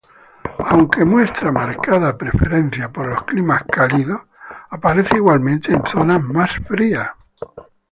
[0.65, 4.19] Aunque muestra marcada preferencia por los climas cálidos,
[4.71, 7.11] aparece igualmente en zonas más frías.